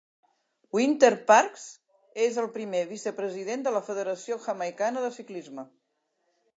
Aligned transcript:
Wynter-Parks 0.77 1.65
és 2.29 2.41
el 2.45 2.49
primer 2.57 2.83
vicepresident 2.97 3.69
de 3.69 3.77
la 3.79 3.85
Federació 3.93 4.43
Jamaicana 4.49 5.09
de 5.09 5.17
Ciclisme. 5.23 5.73